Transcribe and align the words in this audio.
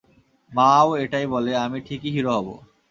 মাও 0.51 0.87
এটাই 0.95 1.25
বলে, 1.27 1.51
আমি 1.55 1.79
ঠিকি 1.81 2.09
হিরো 2.15 2.31
হবো। 2.37 2.55